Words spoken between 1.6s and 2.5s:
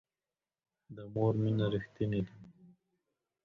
ریښتینې ده